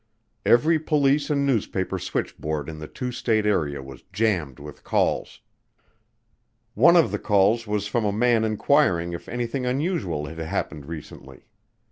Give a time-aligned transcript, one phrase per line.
[0.47, 5.41] Every police and newspaper switchboard in the two state area was jammed with calls.
[6.73, 11.45] One of the calls was from a man inquiring if anything unusual had happened recently.